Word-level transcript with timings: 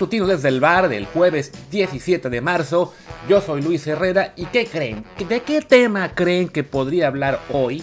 matutino 0.00 0.26
desde 0.26 0.48
el 0.48 0.60
bar 0.60 0.88
del 0.88 1.04
jueves 1.04 1.52
17 1.70 2.30
de 2.30 2.40
marzo. 2.40 2.94
Yo 3.28 3.42
soy 3.42 3.60
Luis 3.60 3.86
Herrera 3.86 4.32
y 4.34 4.46
¿qué 4.46 4.64
creen? 4.64 5.04
¿De 5.28 5.42
qué 5.42 5.60
tema 5.60 6.14
creen 6.14 6.48
que 6.48 6.64
podría 6.64 7.08
hablar 7.08 7.38
hoy? 7.52 7.82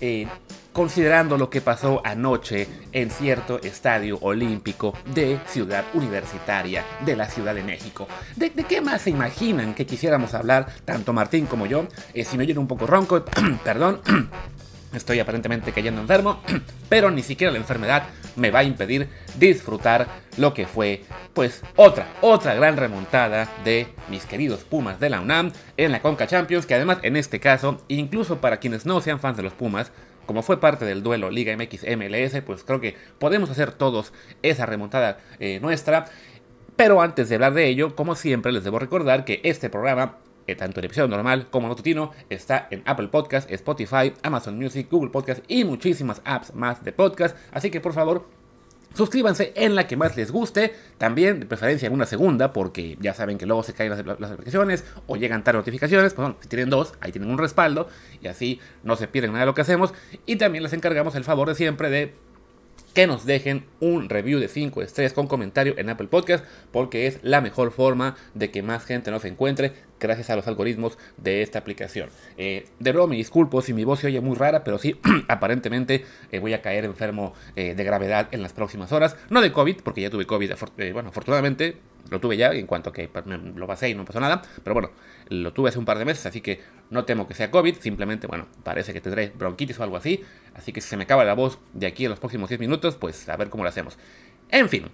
Eh, 0.00 0.28
considerando 0.72 1.36
lo 1.36 1.50
que 1.50 1.60
pasó 1.60 2.00
anoche 2.04 2.68
en 2.92 3.10
cierto 3.10 3.60
estadio 3.64 4.16
olímpico 4.20 4.94
de 5.12 5.40
Ciudad 5.48 5.84
Universitaria 5.94 6.84
de 7.04 7.16
la 7.16 7.28
Ciudad 7.28 7.52
de 7.52 7.64
México. 7.64 8.06
¿De, 8.36 8.52
qué 8.52 8.80
más 8.80 9.02
se 9.02 9.10
imaginan 9.10 9.74
que 9.74 9.86
quisiéramos 9.86 10.34
hablar, 10.34 10.68
tanto 10.84 11.12
Martín 11.12 11.46
como 11.46 11.66
yo? 11.66 11.88
Eh, 12.14 12.24
si 12.24 12.36
me 12.36 12.44
oyen 12.44 12.58
un 12.58 12.68
poco 12.68 12.86
ronco, 12.86 13.24
perdón. 13.64 14.00
Estoy 14.96 15.20
aparentemente 15.20 15.72
cayendo 15.72 16.00
enfermo, 16.00 16.40
pero 16.88 17.10
ni 17.10 17.22
siquiera 17.22 17.52
la 17.52 17.58
enfermedad 17.58 18.04
me 18.34 18.50
va 18.50 18.60
a 18.60 18.64
impedir 18.64 19.10
disfrutar 19.38 20.08
lo 20.38 20.54
que 20.54 20.66
fue, 20.66 21.02
pues, 21.34 21.62
otra, 21.76 22.08
otra 22.22 22.54
gran 22.54 22.78
remontada 22.78 23.46
de 23.62 23.88
mis 24.08 24.24
queridos 24.24 24.64
Pumas 24.64 24.98
de 24.98 25.10
la 25.10 25.20
UNAM 25.20 25.52
en 25.76 25.92
la 25.92 26.00
Conca 26.00 26.26
Champions, 26.26 26.64
que 26.64 26.74
además 26.74 26.98
en 27.02 27.16
este 27.16 27.40
caso, 27.40 27.84
incluso 27.88 28.40
para 28.40 28.56
quienes 28.56 28.86
no 28.86 29.02
sean 29.02 29.20
fans 29.20 29.36
de 29.36 29.42
los 29.42 29.52
Pumas, 29.52 29.92
como 30.24 30.42
fue 30.42 30.60
parte 30.60 30.86
del 30.86 31.02
duelo 31.02 31.30
Liga 31.30 31.54
MX 31.54 31.84
MLS, 31.94 32.40
pues 32.40 32.64
creo 32.64 32.80
que 32.80 32.96
podemos 33.18 33.50
hacer 33.50 33.72
todos 33.72 34.14
esa 34.42 34.64
remontada 34.64 35.18
eh, 35.38 35.60
nuestra. 35.60 36.06
Pero 36.74 37.02
antes 37.02 37.28
de 37.28 37.34
hablar 37.34 37.52
de 37.52 37.68
ello, 37.68 37.94
como 37.94 38.14
siempre, 38.14 38.50
les 38.50 38.64
debo 38.64 38.78
recordar 38.78 39.26
que 39.26 39.40
este 39.44 39.68
programa 39.68 40.16
tanto 40.54 40.80
el 40.80 40.86
episodio 40.86 41.08
normal 41.08 41.48
como 41.50 41.68
matutino, 41.68 42.12
está 42.30 42.68
en 42.70 42.82
Apple 42.84 43.08
Podcast, 43.08 43.50
Spotify, 43.50 44.12
Amazon 44.22 44.56
Music, 44.58 44.88
Google 44.90 45.10
Podcast 45.10 45.42
y 45.48 45.64
muchísimas 45.64 46.22
apps 46.24 46.54
más 46.54 46.84
de 46.84 46.92
podcast. 46.92 47.36
Así 47.52 47.70
que 47.70 47.80
por 47.80 47.92
favor, 47.92 48.26
Suscríbanse 48.96 49.52
en 49.56 49.74
la 49.74 49.86
que 49.86 49.94
más 49.94 50.16
les 50.16 50.30
guste, 50.30 50.72
también 50.96 51.38
de 51.38 51.44
preferencia 51.44 51.86
en 51.86 51.92
una 51.92 52.06
segunda, 52.06 52.54
porque 52.54 52.96
ya 52.98 53.12
saben 53.12 53.36
que 53.36 53.44
luego 53.44 53.62
se 53.62 53.74
caen 53.74 53.90
las, 53.90 54.06
las 54.18 54.30
aplicaciones 54.30 54.84
o 55.06 55.16
llegan 55.16 55.44
tarde 55.44 55.58
notificaciones. 55.58 56.14
Pues 56.14 56.28
bueno, 56.28 56.38
si 56.40 56.48
tienen 56.48 56.70
dos, 56.70 56.94
ahí 57.00 57.12
tienen 57.12 57.30
un 57.30 57.36
respaldo 57.36 57.88
y 58.22 58.28
así 58.28 58.58
no 58.84 58.96
se 58.96 59.06
pierden 59.06 59.32
nada 59.32 59.40
de 59.42 59.46
lo 59.46 59.54
que 59.54 59.60
hacemos. 59.60 59.92
Y 60.24 60.36
también 60.36 60.62
les 60.62 60.72
encargamos 60.72 61.14
el 61.14 61.24
favor 61.24 61.48
de 61.48 61.54
siempre 61.54 61.90
de 61.90 62.14
que 62.94 63.06
nos 63.06 63.26
dejen 63.26 63.66
un 63.80 64.08
review 64.08 64.40
de 64.40 64.48
5 64.48 64.80
estrellas 64.80 65.12
con 65.12 65.26
comentario 65.26 65.74
en 65.76 65.90
Apple 65.90 66.06
Podcast, 66.06 66.42
porque 66.72 67.06
es 67.06 67.18
la 67.22 67.42
mejor 67.42 67.72
forma 67.72 68.16
de 68.32 68.50
que 68.50 68.62
más 68.62 68.86
gente 68.86 69.10
nos 69.10 69.26
encuentre 69.26 69.74
gracias 70.00 70.30
a 70.30 70.36
los 70.36 70.46
algoritmos 70.46 70.98
de 71.16 71.42
esta 71.42 71.58
aplicación. 71.58 72.10
Eh, 72.36 72.66
de 72.78 72.92
nuevo 72.92 73.08
me 73.08 73.16
disculpo 73.16 73.62
si 73.62 73.72
mi 73.72 73.84
voz 73.84 74.00
se 74.00 74.08
oye 74.08 74.20
muy 74.20 74.36
rara, 74.36 74.64
pero 74.64 74.78
sí, 74.78 74.98
aparentemente 75.28 76.04
eh, 76.32 76.38
voy 76.38 76.54
a 76.54 76.62
caer 76.62 76.84
enfermo 76.84 77.34
eh, 77.54 77.74
de 77.74 77.84
gravedad 77.84 78.28
en 78.32 78.42
las 78.42 78.52
próximas 78.52 78.92
horas. 78.92 79.16
No 79.30 79.40
de 79.40 79.52
COVID, 79.52 79.82
porque 79.82 80.02
ya 80.02 80.10
tuve 80.10 80.26
COVID, 80.26 80.52
bueno, 80.92 81.10
afortunadamente 81.10 81.76
lo 82.10 82.20
tuve 82.20 82.36
ya 82.36 82.52
en 82.52 82.66
cuanto 82.66 82.92
que 82.92 83.10
lo 83.56 83.66
pasé 83.66 83.88
y 83.88 83.94
no 83.94 84.04
pasó 84.04 84.20
nada, 84.20 84.42
pero 84.62 84.74
bueno, 84.74 84.90
lo 85.28 85.52
tuve 85.52 85.70
hace 85.70 85.78
un 85.78 85.84
par 85.84 85.98
de 85.98 86.04
meses, 86.04 86.26
así 86.26 86.40
que 86.40 86.60
no 86.90 87.04
temo 87.04 87.26
que 87.26 87.34
sea 87.34 87.50
COVID, 87.50 87.76
simplemente, 87.80 88.26
bueno, 88.26 88.46
parece 88.62 88.92
que 88.92 89.00
tendré 89.00 89.32
bronquitis 89.36 89.78
o 89.80 89.82
algo 89.82 89.96
así, 89.96 90.22
así 90.54 90.72
que 90.72 90.80
si 90.80 90.88
se 90.88 90.96
me 90.96 91.04
acaba 91.04 91.24
la 91.24 91.34
voz 91.34 91.58
de 91.72 91.86
aquí 91.86 92.04
en 92.04 92.10
los 92.10 92.20
próximos 92.20 92.48
10 92.48 92.60
minutos, 92.60 92.96
pues 92.96 93.28
a 93.28 93.36
ver 93.36 93.48
cómo 93.48 93.64
lo 93.64 93.68
hacemos. 93.68 93.98
En 94.50 94.68
fin, 94.68 94.88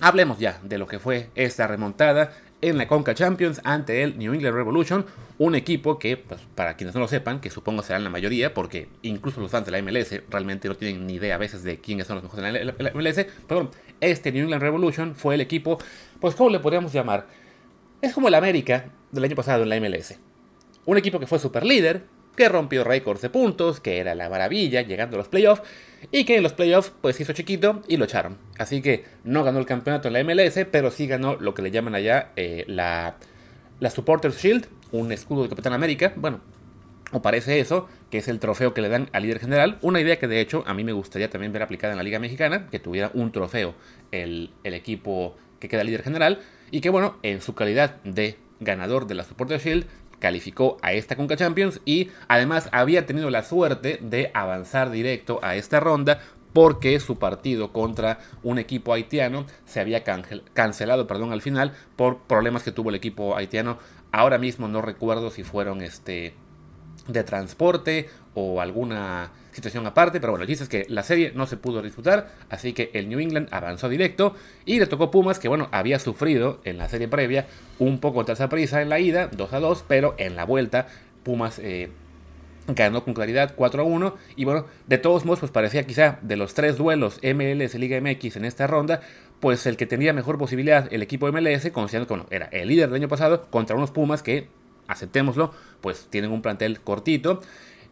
hablemos 0.00 0.38
ya 0.38 0.60
de 0.62 0.78
lo 0.78 0.86
que 0.86 0.98
fue 0.98 1.30
esta 1.34 1.66
remontada 1.66 2.32
en 2.60 2.76
la 2.76 2.88
Conca 2.88 3.14
Champions 3.14 3.60
ante 3.64 4.02
el 4.02 4.18
New 4.18 4.34
England 4.34 4.56
Revolution, 4.56 5.06
un 5.38 5.54
equipo 5.54 5.98
que, 5.98 6.16
pues, 6.16 6.40
para 6.54 6.76
quienes 6.76 6.94
no 6.94 7.00
lo 7.00 7.08
sepan, 7.08 7.40
que 7.40 7.50
supongo 7.50 7.82
serán 7.82 8.02
la 8.02 8.10
mayoría, 8.10 8.52
porque 8.52 8.88
incluso 9.02 9.40
los 9.40 9.50
fans 9.50 9.66
de 9.66 9.72
la 9.72 9.80
MLS 9.80 10.22
realmente 10.28 10.68
no 10.68 10.74
tienen 10.74 11.06
ni 11.06 11.14
idea 11.14 11.36
a 11.36 11.38
veces 11.38 11.62
de 11.62 11.78
quiénes 11.78 12.06
son 12.08 12.16
los 12.16 12.24
mejores 12.24 12.52
de 12.52 12.64
la 12.64 12.90
MLS, 12.92 13.26
pero 13.46 13.70
este 14.00 14.32
New 14.32 14.44
England 14.44 14.62
Revolution 14.62 15.14
fue 15.14 15.36
el 15.36 15.40
equipo, 15.40 15.78
pues, 16.20 16.34
¿cómo 16.34 16.50
le 16.50 16.58
podríamos 16.58 16.92
llamar? 16.92 17.26
Es 18.02 18.12
como 18.12 18.28
el 18.28 18.34
América 18.34 18.86
del 19.12 19.24
año 19.24 19.36
pasado 19.36 19.62
en 19.62 19.68
la 19.68 19.80
MLS. 19.80 20.18
Un 20.84 20.98
equipo 20.98 21.20
que 21.20 21.26
fue 21.26 21.38
super 21.38 21.64
líder, 21.64 22.04
que 22.34 22.48
rompió 22.48 22.82
récords 22.82 23.20
de 23.20 23.30
puntos, 23.30 23.80
que 23.80 23.98
era 23.98 24.14
la 24.14 24.28
maravilla 24.28 24.82
llegando 24.82 25.16
a 25.16 25.18
los 25.18 25.28
playoffs, 25.28 25.62
y 26.10 26.24
que 26.24 26.36
en 26.36 26.42
los 26.42 26.52
playoffs 26.52 26.92
pues 27.00 27.20
hizo 27.20 27.32
chiquito 27.32 27.82
y 27.88 27.96
lo 27.96 28.04
echaron. 28.04 28.38
Así 28.58 28.82
que 28.82 29.04
no 29.24 29.44
ganó 29.44 29.58
el 29.58 29.66
campeonato 29.66 30.08
en 30.08 30.14
la 30.14 30.24
MLS, 30.24 30.66
pero 30.70 30.90
sí 30.90 31.06
ganó 31.06 31.36
lo 31.36 31.54
que 31.54 31.62
le 31.62 31.70
llaman 31.70 31.94
allá 31.94 32.32
eh, 32.36 32.64
la, 32.66 33.16
la 33.80 33.90
Supporters 33.90 34.42
Shield, 34.42 34.66
un 34.92 35.12
escudo 35.12 35.42
de 35.42 35.48
Capitán 35.48 35.72
América, 35.72 36.12
bueno, 36.16 36.40
o 37.12 37.22
parece 37.22 37.60
eso, 37.60 37.88
que 38.10 38.18
es 38.18 38.28
el 38.28 38.38
trofeo 38.38 38.74
que 38.74 38.82
le 38.82 38.88
dan 38.88 39.08
al 39.12 39.22
líder 39.22 39.40
general. 39.40 39.78
Una 39.82 40.00
idea 40.00 40.18
que 40.18 40.28
de 40.28 40.40
hecho 40.40 40.64
a 40.66 40.74
mí 40.74 40.84
me 40.84 40.92
gustaría 40.92 41.30
también 41.30 41.52
ver 41.52 41.62
aplicada 41.62 41.92
en 41.92 41.98
la 41.98 42.02
Liga 42.02 42.18
Mexicana, 42.18 42.68
que 42.70 42.78
tuviera 42.78 43.10
un 43.14 43.32
trofeo 43.32 43.74
el, 44.12 44.50
el 44.64 44.74
equipo 44.74 45.36
que 45.60 45.68
queda 45.68 45.84
líder 45.84 46.02
general, 46.02 46.40
y 46.70 46.80
que 46.80 46.90
bueno, 46.90 47.16
en 47.22 47.40
su 47.40 47.54
calidad 47.54 47.96
de 48.04 48.36
ganador 48.60 49.06
de 49.06 49.14
la 49.14 49.24
Supporter 49.24 49.60
Shield, 49.60 49.86
calificó 50.18 50.76
a 50.82 50.92
esta 50.92 51.16
Conca 51.16 51.36
Champions 51.36 51.80
y 51.84 52.10
además 52.28 52.68
había 52.72 53.06
tenido 53.06 53.30
la 53.30 53.42
suerte 53.42 53.98
de 54.02 54.30
avanzar 54.34 54.90
directo 54.90 55.40
a 55.42 55.56
esta 55.56 55.80
ronda 55.80 56.20
porque 56.52 56.98
su 56.98 57.18
partido 57.18 57.72
contra 57.72 58.18
un 58.42 58.58
equipo 58.58 58.92
haitiano 58.92 59.46
se 59.66 59.80
había 59.80 60.02
cancelado 60.02 61.06
perdón, 61.06 61.32
al 61.32 61.42
final 61.42 61.72
por 61.96 62.18
problemas 62.22 62.62
que 62.62 62.72
tuvo 62.72 62.90
el 62.90 62.96
equipo 62.96 63.36
haitiano. 63.36 63.78
Ahora 64.10 64.38
mismo 64.38 64.68
no 64.68 64.80
recuerdo 64.80 65.30
si 65.30 65.44
fueron 65.44 65.82
este, 65.82 66.34
de 67.06 67.24
transporte 67.24 68.08
o 68.38 68.60
alguna 68.60 69.30
situación 69.52 69.86
aparte, 69.86 70.20
pero 70.20 70.32
bueno, 70.32 70.44
el 70.44 70.50
es 70.50 70.68
que 70.68 70.86
la 70.88 71.02
serie 71.02 71.32
no 71.34 71.46
se 71.46 71.56
pudo 71.56 71.82
disputar, 71.82 72.30
así 72.48 72.72
que 72.72 72.90
el 72.94 73.08
New 73.08 73.18
England 73.18 73.48
avanzó 73.50 73.88
directo 73.88 74.34
y 74.64 74.78
le 74.78 74.86
tocó 74.86 75.10
Pumas, 75.10 75.38
que 75.38 75.48
bueno, 75.48 75.68
había 75.72 75.98
sufrido 75.98 76.60
en 76.64 76.78
la 76.78 76.88
serie 76.88 77.08
previa 77.08 77.46
un 77.78 77.98
poco 77.98 78.24
esa 78.30 78.48
prisa 78.48 78.82
en 78.82 78.88
la 78.88 79.00
ida, 79.00 79.28
2 79.28 79.52
a 79.52 79.60
2, 79.60 79.84
pero 79.88 80.14
en 80.18 80.36
la 80.36 80.44
vuelta 80.44 80.86
Pumas 81.24 81.58
eh, 81.58 81.90
ganó 82.68 83.02
con 83.04 83.14
claridad 83.14 83.54
4 83.56 83.82
a 83.82 83.84
1 83.84 84.16
y 84.36 84.44
bueno, 84.44 84.66
de 84.86 84.98
todos 84.98 85.24
modos 85.24 85.40
pues 85.40 85.50
parecía 85.50 85.84
quizá 85.84 86.18
de 86.22 86.36
los 86.36 86.54
tres 86.54 86.76
duelos 86.76 87.18
MLS 87.22 87.74
Liga 87.74 88.00
MX 88.00 88.36
en 88.36 88.44
esta 88.44 88.66
ronda, 88.66 89.00
pues 89.40 89.66
el 89.66 89.76
que 89.76 89.86
tenía 89.86 90.12
mejor 90.12 90.38
posibilidad 90.38 90.92
el 90.92 91.02
equipo 91.02 91.30
MLS, 91.32 91.70
considerando 91.72 92.06
que 92.06 92.14
bueno, 92.14 92.26
era 92.30 92.46
el 92.46 92.68
líder 92.68 92.88
del 92.88 92.96
año 92.96 93.08
pasado 93.08 93.46
contra 93.50 93.74
unos 93.74 93.90
Pumas 93.90 94.22
que, 94.22 94.48
aceptémoslo, 94.86 95.52
pues 95.80 96.06
tienen 96.10 96.30
un 96.30 96.42
plantel 96.42 96.80
cortito 96.80 97.40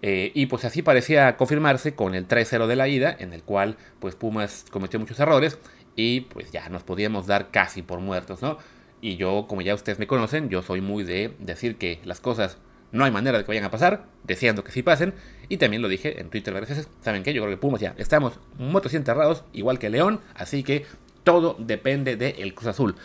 eh, 0.03 0.31
y 0.35 0.47
pues 0.47 0.65
así 0.65 0.83
parecía 0.83 1.37
confirmarse 1.37 1.95
con 1.95 2.15
el 2.15 2.29
3-0 2.29 2.67
de 2.67 2.77
la 2.77 2.89
ida, 2.89 3.17
en 3.19 3.33
el 3.33 3.43
cual 3.43 3.77
pues 3.99 4.15
Pumas 4.15 4.65
cometió 4.71 5.01
muchos 5.01 5.19
errores 5.21 5.59
y 5.97 6.23
pues 6.23 6.53
ya 6.53 6.69
nos 6.69 6.83
podíamos 6.83 7.27
dar 7.27 7.51
casi 7.51 7.83
por 7.83 8.01
muertos, 8.01 8.43
¿no? 8.43 8.59
Y 9.01 9.17
yo, 9.17 9.47
como 9.49 9.63
ya 9.63 9.75
ustedes 9.75 9.99
me 9.99 10.07
conocen, 10.07 10.49
yo 10.49 10.63
soy 10.63 10.81
muy 10.81 11.05
de 11.05 11.35
decir 11.39 11.77
que 11.77 12.01
las 12.05 12.21
cosas 12.21 12.59
no 12.93 13.05
hay 13.05 13.11
manera 13.11 13.39
de 13.39 13.45
que 13.45 13.49
vayan 13.49 13.65
a 13.65 13.71
pasar, 13.71 14.07
deseando 14.25 14.65
que 14.65 14.73
sí 14.73 14.83
pasen. 14.83 15.15
Y 15.49 15.59
también 15.59 15.83
lo 15.83 15.89
dije 15.89 16.21
en 16.21 16.31
Twitter 16.31 16.55
varias 16.55 16.71
veces. 16.71 16.89
¿Saben 17.03 17.23
qué? 17.23 17.33
Yo 17.33 17.43
creo 17.43 17.55
que 17.55 17.61
Pumas 17.61 17.81
ya 17.81 17.95
estamos 17.99 18.39
muertos 18.59 18.95
y 18.95 18.97
enterrados, 18.97 19.45
igual 19.53 19.79
que 19.79 19.91
León. 19.91 20.21
Así 20.35 20.63
que 20.63 20.87
todo 21.25 21.57
depende 21.59 22.17
del 22.17 22.55
Cruz 22.55 22.69
Azul. 22.69 22.97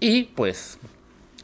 Y 0.00 0.24
pues, 0.24 0.78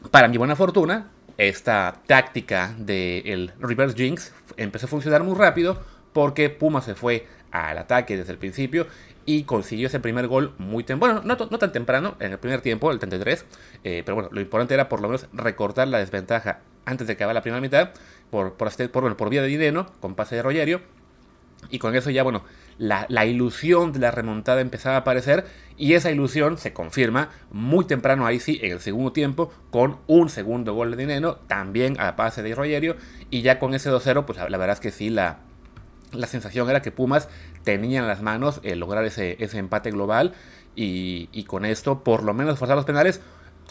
para 0.09 0.27
mi 0.27 0.37
buena 0.37 0.55
fortuna, 0.55 1.11
esta 1.37 2.01
táctica 2.07 2.73
del 2.77 3.51
reverse 3.59 3.95
jinx 3.95 4.33
empezó 4.57 4.85
a 4.85 4.89
funcionar 4.89 5.23
muy 5.23 5.35
rápido 5.35 5.81
porque 6.13 6.49
Puma 6.49 6.81
se 6.81 6.95
fue 6.95 7.27
al 7.51 7.77
ataque 7.77 8.17
desde 8.17 8.31
el 8.31 8.37
principio 8.37 8.87
y 9.25 9.43
consiguió 9.43 9.87
ese 9.87 9.99
primer 9.99 10.27
gol 10.27 10.53
muy 10.57 10.83
temprano, 10.83 11.21
bueno, 11.21 11.47
no, 11.49 11.59
tan 11.59 11.71
temprano, 11.71 12.15
en 12.19 12.31
el 12.31 12.39
primer 12.39 12.61
tiempo, 12.61 12.91
el 12.91 12.99
33, 12.99 13.45
eh, 13.83 14.01
pero 14.05 14.15
bueno, 14.15 14.29
lo 14.31 14.41
importante 14.41 14.73
era 14.73 14.89
por 14.89 15.01
lo 15.01 15.07
menos 15.07 15.27
recortar 15.33 15.87
la 15.87 15.99
desventaja 15.99 16.59
antes 16.85 17.07
de 17.07 17.13
acabar 17.13 17.35
la 17.35 17.41
primera 17.41 17.61
mitad 17.61 17.91
por, 18.29 18.53
por, 18.53 18.71
por, 18.89 19.17
por 19.17 19.29
vía 19.29 19.41
de 19.41 19.47
dinero, 19.47 19.91
con 19.99 20.15
pase 20.15 20.35
de 20.35 20.41
Rogerio, 20.41 20.81
y 21.69 21.79
con 21.79 21.95
eso 21.95 22.09
ya, 22.09 22.23
bueno, 22.23 22.43
la, 22.81 23.25
ilusión 23.27 23.93
de 23.93 23.99
la 23.99 24.09
remontada 24.09 24.59
empezaba 24.59 24.95
a 24.95 24.99
aparecer 24.99 25.45
y 25.77 25.93
esa 25.93 26.09
ilusión 26.09 26.57
se 26.57 26.73
confirma 26.73 27.29
muy 27.51 27.85
temprano 27.85 28.25
ahí 28.25 28.39
sí 28.39 28.59
en 28.63 28.71
el 28.71 28.79
segundo 28.79 29.11
tiempo 29.11 29.53
con 29.69 29.99
un 30.07 30.29
segundo 30.29 30.73
gol 30.73 30.89
de 30.89 30.97
dinero 30.97 31.39
también 31.45 31.99
a 31.99 32.15
pase 32.15 32.41
de 32.41 32.55
Rogerio 32.55 32.95
y 33.29 33.43
ya 33.43 33.59
con 33.59 33.75
ese 33.75 33.91
2-0 33.91 34.25
pues 34.25 34.39
la, 34.39 34.57
verdad 34.57 34.71
es 34.71 34.79
que 34.79 34.89
sí 34.89 35.11
la, 35.11 35.41
la 36.11 36.25
sensación 36.25 36.67
era 36.71 36.81
que 36.81 36.91
Pumas 36.91 37.29
tenía 37.63 37.99
en 37.99 38.07
las 38.07 38.23
manos 38.23 38.59
el 38.63 38.79
lograr 38.79 39.05
ese, 39.05 39.37
ese 39.39 39.59
empate 39.59 39.91
global 39.91 40.33
y, 40.75 41.27
con 41.43 41.65
esto 41.65 42.03
por 42.03 42.23
lo 42.23 42.33
menos 42.33 42.57
forzar 42.57 42.77
los 42.77 42.85
penales 42.85 43.21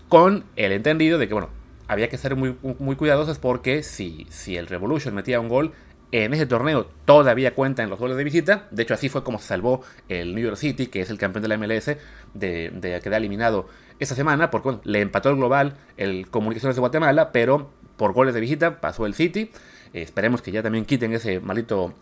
con 0.09 0.45
el 0.55 0.71
entendido 0.71 1.19
de 1.19 1.27
que 1.27 1.35
bueno 1.35 1.49
había 1.89 2.09
que 2.09 2.17
ser 2.17 2.37
muy, 2.37 2.57
muy 2.79 2.95
cuidadosos 2.95 3.41
porque 3.41 3.83
si, 3.83 4.29
si 4.31 4.57
el 4.57 4.69
Revolution 4.69 5.13
metía 5.13 5.41
un 5.41 5.49
gol 5.49 5.73
en 6.13 6.35
ese 6.35 6.47
torneo 6.47 6.87
todavía 7.05 7.55
cuenta 7.55 7.83
en 7.83 7.91
los 7.91 7.99
goles 7.99 8.17
de 8.17 8.25
visita. 8.25 8.67
De 8.71 8.83
hecho, 8.83 8.95
así 8.95 9.09
fue 9.09 9.23
como 9.23 9.39
se 9.39 9.47
salvó 9.47 9.83
el 10.09 10.35
New 10.35 10.45
York 10.45 10.57
City, 10.57 10.87
que 10.89 11.01
es 11.03 11.11
el 11.11 11.19
campeón 11.19 11.43
de 11.43 11.49
la 11.49 11.57
MLS, 11.57 11.97
de, 12.35 12.71
de 12.71 13.01
quedar 13.01 13.21
eliminado 13.21 13.69
esta 13.99 14.15
semana, 14.15 14.51
porque 14.51 14.79
le 14.85 15.01
empató 15.01 15.31
el 15.31 15.37
global 15.37 15.77
el 15.97 16.29
Comunicaciones 16.29 16.77
de 16.77 16.81
Guatemala, 16.81 17.33
pero 17.33 17.71
por 17.97 18.13
goles 18.13 18.35
de 18.35 18.41
visita 18.41 18.81
pasó 18.81 19.07
el 19.07 19.15
City. 19.15 19.51
Eh, 19.93 20.03
esperemos 20.03 20.43
que 20.43 20.51
ya 20.51 20.63
también 20.63 20.85
quiten 20.85 21.13
ese 21.13 21.39
malito, 21.41 21.95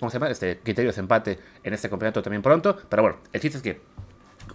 ¿cómo 0.00 0.10
se 0.10 0.18
llama? 0.18 0.30
Este 0.30 0.58
criterio 0.58 0.90
de 0.90 1.00
empate 1.00 1.38
en 1.62 1.74
este 1.74 1.90
campeonato 1.90 2.22
también 2.22 2.42
pronto. 2.42 2.78
Pero 2.88 3.02
bueno, 3.02 3.18
el 3.32 3.40
chiste 3.40 3.58
es 3.58 3.62
que 3.62 3.80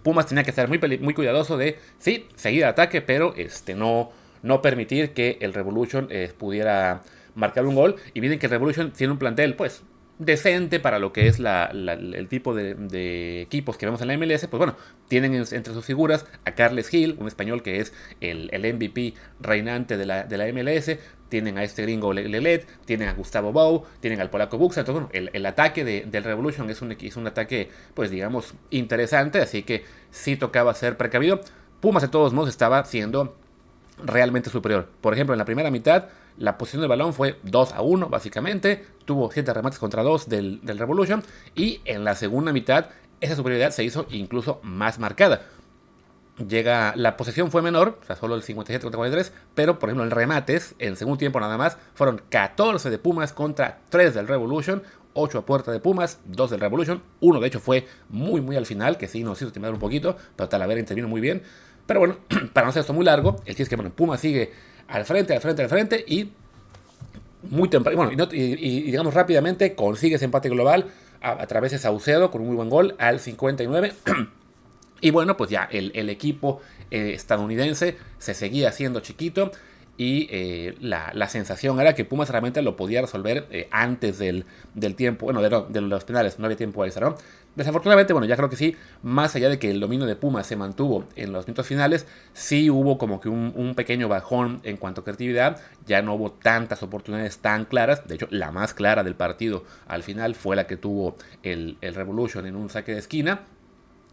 Pumas 0.02 0.26
tenía 0.26 0.44
que 0.44 0.68
muy, 0.68 0.80
muy 1.00 1.14
cuidadoso 1.14 1.58
de, 1.58 1.78
sí, 2.00 2.28
seguir 2.36 2.64
el 2.64 2.70
ataque, 2.70 3.02
pero 3.02 3.36
este, 3.38 3.76
no, 3.76 4.12
no 4.42 4.62
permitir 4.62 5.14
que 5.14 5.38
el 5.42 5.54
Revolution 5.54 6.08
eh, 6.10 6.32
pudiera 6.38 7.04
marcar 7.36 7.66
un 7.66 7.76
gol. 7.76 7.96
Y 8.14 8.22
miren 8.22 8.40
que 8.40 8.48
el 8.48 8.52
Revolution 8.52 8.92
tiene 8.92 9.14
un 9.14 9.20
plantel, 9.20 9.56
pues, 9.56 9.84
decente 10.20 10.80
para 10.80 11.00
lo 11.00 11.12
que 11.12 11.28
es 11.28 11.40
el 11.40 12.28
tipo 12.30 12.54
de, 12.54 13.42
equipos 13.42 13.78
que 13.78 13.86
vemos 13.86 14.02
en 14.02 14.08
la 14.08 14.18
MLS, 14.18 14.48
pues 14.48 14.58
bueno, 14.58 14.76
tienen 15.08 15.34
entre 15.34 15.74
sus 15.74 15.86
figuras 15.86 16.26
a 16.46 16.52
Carles 16.52 16.94
Hill, 16.94 17.18
un 17.20 17.28
español 17.28 17.64
que 17.64 17.80
es 17.80 17.94
el, 18.22 18.50
MVP 18.54 19.16
reinante 19.40 19.98
de 19.98 20.06
la, 20.06 20.24
de 20.24 20.38
la, 20.38 20.52
MLS, 20.54 20.98
tienen 21.30 21.58
a 21.58 21.64
este 21.64 21.82
gringo 21.82 22.14
Lelet, 22.14 22.68
tienen 22.86 23.10
a 23.10 23.14
Gustavo 23.14 23.52
Bou, 23.52 23.84
tienen 24.00 24.22
al 24.22 24.30
polaco 24.30 24.58
Buxa, 24.58 24.82
entonces 24.82 25.10
bueno, 25.12 25.30
el, 25.34 25.46
ataque 25.46 25.84
del 25.84 26.24
Revolution 26.24 26.70
es 26.70 26.82
un, 26.82 26.92
es 26.92 27.18
un 27.18 27.28
ataque, 27.28 27.70
pues 27.94 28.12
digamos, 28.12 28.54
interesante, 28.70 29.42
así 29.42 29.64
que 29.64 29.84
sí 30.12 30.36
tocaba 30.36 30.74
ser 30.74 30.96
precavido. 30.98 31.42
Pumas 31.80 32.04
de 32.04 32.10
todos 32.10 32.34
modos 32.34 32.50
estaba 32.50 32.86
siendo 32.86 33.36
realmente 34.04 34.50
superior. 34.50 34.88
Por 35.02 35.14
ejemplo, 35.14 35.34
en 35.34 35.40
la 35.40 35.46
primera 35.46 35.72
mitad, 35.72 36.06
la 36.38 36.58
posición 36.58 36.82
del 36.82 36.90
balón 36.90 37.14
fue 37.14 37.40
2 37.44 37.74
a 37.74 37.82
1, 37.82 38.10
básicamente. 38.10 38.86
Tuvo 39.06 39.32
7 39.32 39.54
remates 39.54 39.80
contra 39.80 40.04
2 40.04 40.30
del, 40.30 40.62
Revolution. 40.66 41.24
Y 41.56 41.82
en 41.86 42.04
la 42.04 42.16
segunda 42.16 42.52
mitad, 42.54 42.88
esa 43.22 43.36
superioridad 43.36 43.72
se 43.72 43.84
hizo 43.84 44.06
incluso 44.10 44.60
más 44.64 45.00
marcada. 45.00 45.44
Llega, 46.48 46.94
la 46.96 47.16
posesión 47.16 47.52
fue 47.52 47.62
menor, 47.62 48.00
o 48.02 48.06
sea, 48.06 48.16
solo 48.16 48.34
el 48.34 48.42
57 48.42 48.82
contra 48.82 48.98
43, 48.98 49.32
pero 49.54 49.78
por 49.78 49.90
ejemplo 49.90 50.04
en 50.04 50.10
remates, 50.10 50.74
en 50.80 50.96
segundo 50.96 51.20
tiempo 51.20 51.40
nada 51.40 51.60
más, 51.60 51.78
fueron 51.94 52.24
14 52.30 52.90
de 52.90 52.98
Pumas 52.98 53.34
contra 53.34 53.82
3 53.90 54.16
del 54.16 54.28
Revolution, 54.28 54.82
8 55.14 55.38
a 55.38 55.46
puerta 55.46 55.72
de 55.72 55.80
Pumas, 55.80 56.22
2 56.26 56.50
del 56.50 56.60
Revolution, 56.60 57.04
uno 57.20 57.40
de 57.40 57.48
hecho 57.48 57.60
fue 57.60 57.86
muy 58.10 58.42
muy 58.42 58.56
al 58.56 58.66
final, 58.66 58.98
que 58.98 59.08
sí 59.08 59.24
nos 59.24 59.40
hizo 59.44 59.52
terminar 59.52 59.76
un 59.76 59.80
poquito, 59.80 60.18
pero 60.36 60.50
Talavera 60.50 60.80
intervino 60.80 61.08
muy 61.08 61.22
bien. 61.22 61.44
Pero 61.86 62.00
bueno, 62.00 62.18
para 62.54 62.66
no 62.66 62.70
hacer 62.70 62.82
esto 62.82 62.94
muy 62.94 63.06
largo, 63.06 63.38
el 63.46 63.56
chiste 63.56 63.70
que 63.70 63.76
bueno, 63.76 63.92
Puma 63.92 64.18
sigue 64.18 64.52
al 64.88 65.06
frente, 65.06 65.34
al 65.34 65.42
frente, 65.42 65.62
al 65.62 65.70
frente 65.70 66.04
y 66.08 66.32
muy 67.50 67.70
temprano, 67.70 67.98
bueno, 67.98 68.28
y, 68.32 68.84
digamos 68.84 69.14
rápidamente 69.14 69.76
consigue 69.76 70.16
ese 70.16 70.26
empate 70.26 70.50
global 70.50 70.92
a, 71.22 71.46
través 71.48 71.72
de 71.72 71.78
Saucedo 71.78 72.32
con 72.32 72.42
un 72.42 72.48
muy 72.48 72.56
buen 72.56 72.70
gol 72.70 72.96
al 73.00 73.20
59. 73.20 73.94
y 75.02 75.12
bueno, 75.12 75.38
pues 75.38 75.50
ya 75.50 75.68
el, 75.72 76.10
equipo 76.10 76.62
eh, 76.92 77.14
estadounidense 77.14 77.98
se 78.18 78.34
seguía 78.34 78.70
haciendo 78.70 79.00
chiquito 79.00 79.52
y 79.96 80.28
eh, 80.32 80.76
la, 80.82 81.30
sensación 81.30 81.80
era 81.80 81.94
que 81.94 82.04
Pumas 82.04 82.30
realmente 82.30 82.62
lo 82.62 82.76
podía 82.76 83.02
resolver 83.02 83.48
eh, 83.52 83.68
antes 83.72 84.18
del, 84.18 84.46
tiempo, 84.96 85.26
bueno, 85.26 85.42
de, 85.42 85.82
los 85.82 86.04
penales, 86.04 86.40
no 86.40 86.46
había 86.46 86.58
tiempo 86.58 86.84
extra, 86.84 87.10
¿no? 87.10 87.16
Desafortunadamente, 87.56 88.14
bueno, 88.14 88.26
ya 88.26 88.36
creo 88.36 88.50
que 88.50 88.56
sí, 88.56 88.76
más 89.04 89.36
allá 89.36 89.48
de 89.48 89.60
que 89.60 89.70
el 89.70 89.80
dominio 89.80 90.08
de 90.08 90.16
Pumas 90.16 90.48
se 90.48 90.56
mantuvo 90.56 91.06
en 91.16 91.32
los 91.32 91.46
minutos 91.46 91.68
finales, 91.68 92.08
sí 92.34 92.72
hubo 92.72 92.98
como 92.98 93.22
que 93.22 93.30
un, 93.30 93.76
pequeño 93.76 94.08
bajón 94.08 94.60
en 94.64 94.78
cuanto 94.78 95.02
a 95.02 95.04
creatividad, 95.04 95.62
ya 95.86 96.02
no 96.02 96.16
hubo 96.16 96.32
tantas 96.32 96.82
oportunidades 96.82 97.38
tan 97.38 97.66
claras, 97.66 98.08
de 98.08 98.16
hecho 98.16 98.28
la 98.32 98.52
más 98.52 98.74
clara 98.74 99.04
del 99.04 99.14
partido 99.14 99.64
al 99.88 100.02
final 100.02 100.34
fue 100.34 100.56
la 100.56 100.66
que 100.66 100.78
tuvo 100.78 101.16
el, 101.44 101.78
el 101.82 101.94
Revolution 101.94 102.48
en 102.48 102.56
un 102.56 102.72
saque 102.72 102.94
de 102.94 103.00
esquina, 103.00 103.42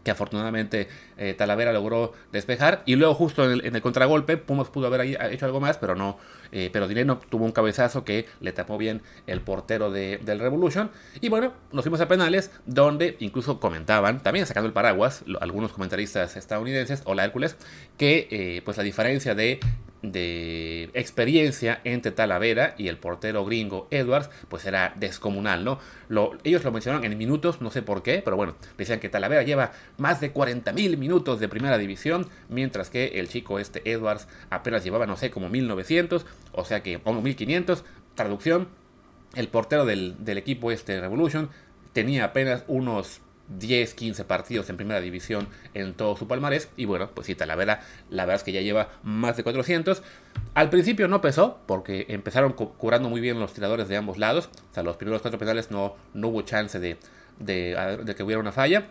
que 0.03 0.11
afortunadamente 0.11 0.87
eh, 1.17 1.33
Talavera 1.33 1.73
logró 1.73 2.13
despejar. 2.31 2.83
Y 2.85 2.95
luego 2.95 3.13
justo 3.13 3.49
en 3.49 3.75
el, 3.75 3.81
contragolpe, 3.81 4.37
Pumas 4.37 4.69
pudo 4.69 4.87
haber 4.87 5.01
hecho 5.31 5.45
algo 5.45 5.59
más, 5.59 5.77
pero 5.77 5.95
no. 5.95 6.17
Eh, 6.51 6.69
pero 6.73 6.87
Dineno 6.87 7.19
tuvo 7.29 7.45
un 7.45 7.51
cabezazo 7.51 8.03
que 8.03 8.25
le 8.39 8.51
tapó 8.51 8.77
bien 8.77 9.01
el 9.27 9.41
portero 9.41 9.91
del 9.91 10.39
Revolution. 10.39 10.91
Y 11.21 11.29
bueno, 11.29 11.53
nos 11.71 11.83
fuimos 11.83 12.01
a 12.01 12.07
penales, 12.07 12.51
donde 12.65 13.15
incluso 13.19 13.59
comentaban, 13.59 14.21
también 14.21 14.45
sacando 14.45 14.67
el 14.67 14.73
paraguas, 14.73 15.23
algunos 15.39 15.71
comentaristas 15.71 16.35
estadounidenses, 16.35 17.01
o 17.05 17.13
la 17.13 17.23
Hércules, 17.23 17.55
que 17.97 18.27
eh, 18.31 18.61
pues 18.65 18.77
la 18.77 18.83
diferencia 18.83 19.35
de 19.35 19.59
de 20.01 20.89
experiencia 20.93 21.81
entre 21.83 22.11
Talavera 22.11 22.73
y 22.77 22.87
el 22.87 22.97
portero 22.97 23.45
gringo 23.45 23.87
Edwards, 23.91 24.29
pues 24.49 24.65
era 24.65 24.93
descomunal, 24.95 25.63
¿no? 25.63 25.79
Lo, 26.09 26.37
ellos 26.43 26.63
lo 26.63 26.71
mencionaron 26.71 27.05
en 27.05 27.17
minutos, 27.17 27.61
no 27.61 27.69
sé 27.69 27.81
por 27.81 28.03
qué, 28.03 28.21
pero 28.23 28.35
bueno, 28.35 28.55
decían 28.77 28.99
que 28.99 29.09
Talavera 29.09 29.43
lleva 29.43 29.71
más 29.97 30.19
de 30.19 30.33
40.000 30.33 30.97
minutos 30.97 31.39
de 31.39 31.47
primera 31.47 31.77
división, 31.77 32.27
mientras 32.49 32.89
que 32.89 33.19
el 33.19 33.29
chico 33.29 33.59
este 33.59 33.89
Edwards 33.91 34.27
apenas 34.49 34.83
llevaba, 34.83 35.05
no 35.05 35.17
sé, 35.17 35.29
como 35.29 35.49
1900, 35.49 36.25
o 36.51 36.65
sea 36.65 36.81
que, 36.83 36.99
como 36.99 37.21
1500, 37.21 37.83
traducción, 38.15 38.67
el 39.35 39.47
portero 39.47 39.85
del, 39.85 40.15
del 40.19 40.37
equipo 40.37 40.71
este 40.71 40.99
Revolution 40.99 41.49
tenía 41.93 42.25
apenas 42.25 42.63
unos 42.67 43.21
10, 43.57 43.93
15 43.93 44.23
partidos 44.25 44.69
en 44.69 44.77
primera 44.77 45.01
división 45.01 45.47
en 45.73 45.93
todo 45.93 46.15
su 46.15 46.27
palmarés. 46.27 46.69
Y 46.77 46.85
bueno, 46.85 47.09
pues 47.13 47.27
sí, 47.27 47.35
Talavera, 47.35 47.81
la 48.09 48.25
verdad 48.25 48.37
es 48.37 48.43
que 48.43 48.51
ya 48.51 48.61
lleva 48.61 48.89
más 49.03 49.37
de 49.37 49.43
400. 49.43 50.01
Al 50.53 50.69
principio 50.69 51.07
no 51.07 51.21
pesó, 51.21 51.59
porque 51.65 52.05
empezaron 52.09 52.53
curando 52.53 53.09
muy 53.09 53.21
bien 53.21 53.39
los 53.39 53.53
tiradores 53.53 53.87
de 53.87 53.97
ambos 53.97 54.17
lados. 54.17 54.49
O 54.71 54.73
sea, 54.73 54.83
los 54.83 54.97
primeros 54.97 55.21
cuatro 55.21 55.39
penales 55.39 55.71
no, 55.71 55.95
no 56.13 56.29
hubo 56.29 56.41
chance 56.43 56.79
de, 56.79 56.97
de, 57.39 58.13
que 58.15 58.23
hubiera 58.23 58.39
una 58.39 58.51
falla. 58.51 58.87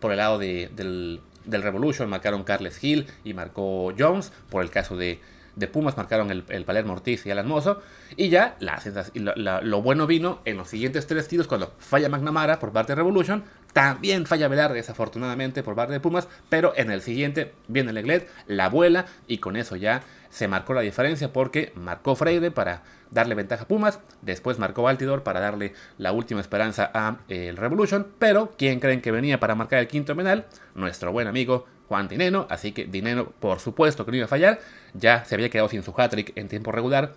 Por 0.00 0.10
el 0.12 0.18
lado 0.18 0.38
de, 0.38 0.70
del, 0.74 1.20
del 1.44 1.62
Revolution 1.62 2.08
marcaron 2.08 2.44
Carles 2.44 2.82
Hill 2.82 3.06
y 3.24 3.34
marcó 3.34 3.92
Jones. 3.98 4.32
Por 4.50 4.62
el 4.62 4.70
caso 4.70 4.96
de, 4.96 5.20
de 5.56 5.66
Pumas 5.66 5.96
marcaron 5.96 6.30
el, 6.30 6.44
el 6.48 6.64
Palermo 6.64 6.92
Ortiz 6.92 7.26
y 7.26 7.30
Alan 7.30 7.48
Mozo. 7.48 7.80
Y 8.16 8.28
ya 8.28 8.56
la, 8.60 9.60
lo 9.62 9.82
bueno 9.82 10.06
vino 10.06 10.40
en 10.44 10.56
los 10.56 10.68
siguientes 10.68 11.06
tres 11.06 11.26
tiros 11.26 11.48
cuando 11.48 11.72
falla 11.78 12.08
McNamara 12.08 12.58
por 12.60 12.72
parte 12.72 12.92
de 12.92 12.96
Revolution. 12.96 13.42
También 13.72 14.26
falla 14.26 14.48
Velarde 14.48 14.76
desafortunadamente 14.76 15.62
por 15.62 15.74
parte 15.74 15.94
de 15.94 16.00
Pumas. 16.00 16.28
Pero 16.48 16.72
en 16.76 16.90
el 16.90 17.02
siguiente 17.02 17.52
viene 17.68 17.92
Leglet, 17.92 18.30
la 18.46 18.68
vuela 18.68 19.06
y 19.26 19.38
con 19.38 19.56
eso 19.56 19.76
ya 19.76 20.02
se 20.30 20.48
marcó 20.48 20.74
la 20.74 20.80
diferencia 20.80 21.32
porque 21.32 21.72
marcó 21.74 22.14
Freire 22.16 22.50
para 22.50 22.82
darle 23.10 23.34
ventaja 23.34 23.64
a 23.64 23.68
Pumas. 23.68 24.00
Después 24.22 24.58
marcó 24.58 24.88
Altidor 24.88 25.22
para 25.22 25.40
darle 25.40 25.72
la 25.98 26.12
última 26.12 26.40
esperanza 26.40 26.90
a 26.92 27.18
eh, 27.28 27.48
el 27.48 27.56
Revolution. 27.56 28.06
Pero 28.18 28.52
¿quién 28.56 28.80
creen 28.80 29.00
que 29.00 29.10
venía 29.10 29.40
para 29.40 29.54
marcar 29.54 29.80
el 29.80 29.88
quinto 29.88 30.14
penal? 30.16 30.46
Nuestro 30.74 31.12
buen 31.12 31.26
amigo 31.26 31.66
Juan 31.88 32.08
Dineno, 32.08 32.46
así 32.50 32.72
que 32.72 32.84
Dineno 32.84 33.26
por 33.38 33.60
supuesto 33.60 34.04
que 34.04 34.10
no 34.10 34.16
iba 34.18 34.26
a 34.26 34.28
fallar, 34.28 34.58
ya 34.94 35.24
se 35.24 35.34
había 35.34 35.48
quedado 35.50 35.68
sin 35.68 35.82
su 35.82 35.94
hat-trick 35.96 36.32
en 36.36 36.48
tiempo 36.48 36.72
regular, 36.72 37.14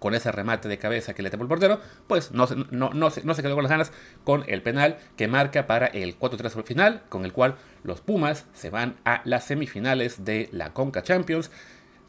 con 0.00 0.14
ese 0.14 0.32
remate 0.32 0.68
de 0.68 0.78
cabeza 0.78 1.14
que 1.14 1.22
le 1.22 1.30
tapó 1.30 1.44
el 1.44 1.48
portero, 1.48 1.78
pues 2.08 2.32
no, 2.32 2.48
no, 2.70 2.90
no, 2.90 3.10
no 3.22 3.34
se 3.34 3.42
quedó 3.42 3.54
con 3.54 3.62
las 3.62 3.70
ganas 3.70 3.92
con 4.24 4.44
el 4.48 4.62
penal 4.62 4.96
que 5.16 5.28
marca 5.28 5.66
para 5.66 5.86
el 5.86 6.18
4-3 6.18 6.64
final, 6.64 7.02
con 7.08 7.24
el 7.24 7.32
cual 7.32 7.56
los 7.84 8.00
Pumas 8.00 8.46
se 8.54 8.70
van 8.70 8.96
a 9.04 9.20
las 9.24 9.44
semifinales 9.44 10.24
de 10.24 10.48
la 10.52 10.72
Conca 10.72 11.02
Champions, 11.02 11.50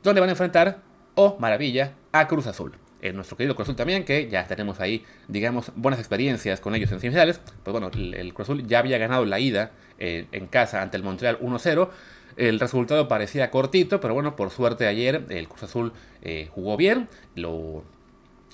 donde 0.03 0.21
van 0.21 0.29
a 0.29 0.33
enfrentar, 0.33 0.79
oh 1.15 1.37
maravilla, 1.39 1.93
a 2.11 2.27
Cruz 2.27 2.47
Azul 2.47 2.73
en 3.01 3.15
nuestro 3.15 3.35
querido 3.35 3.55
Cruz 3.55 3.65
Azul 3.65 3.75
también, 3.75 4.05
que 4.05 4.29
ya 4.29 4.45
tenemos 4.45 4.79
ahí, 4.79 5.03
digamos, 5.27 5.71
buenas 5.75 5.99
experiencias 5.99 6.61
con 6.61 6.75
ellos 6.75 6.91
en 6.91 6.99
semifinales. 6.99 7.41
Pues 7.63 7.71
bueno, 7.71 7.89
el, 7.93 8.33
Cruz 8.33 8.47
Azul 8.47 8.67
ya 8.67 8.79
había 8.79 8.97
ganado 8.97 9.25
la 9.25 9.39
ida 9.39 9.71
eh, 9.99 10.27
en 10.31 10.47
casa 10.47 10.81
ante 10.81 10.97
el 10.97 11.03
Montreal 11.03 11.39
1-0. 11.39 11.89
El 12.37 12.59
resultado 12.59 13.07
parecía 13.07 13.51
cortito, 13.51 13.99
pero 13.99 14.13
bueno, 14.13 14.35
por 14.35 14.51
suerte 14.51 14.87
ayer 14.87 15.25
el 15.29 15.47
Cruz 15.47 15.63
Azul 15.63 15.93
eh, 16.21 16.47
jugó 16.51 16.77
bien, 16.77 17.09
lo 17.35 17.83